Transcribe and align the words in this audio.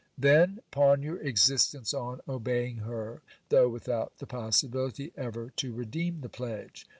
Then 0.17 0.61
pawn 0.71 1.03
your 1.03 1.19
existence 1.19 1.93
on 1.93 2.21
obeying 2.27 2.77
her, 2.77 3.21
though 3.49 3.69
without 3.69 4.17
the 4.17 4.25
pos 4.25 4.63
sibility 4.63 5.11
ever 5.15 5.51
to 5.57 5.75
redeem 5.75 6.21
the 6.21 6.27
pledge. 6.27 6.87